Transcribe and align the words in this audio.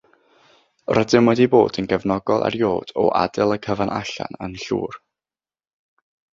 Rydym 0.99 1.27
wedi 1.31 1.45
bod 1.55 1.77
yn 1.83 1.89
gefnogol 1.91 2.47
erioed 2.49 2.95
o 3.03 3.05
adael 3.21 3.55
y 3.59 3.61
cyfan 3.69 3.95
allan 4.01 4.41
"yn 4.49 4.59
llwyr". 4.67 5.01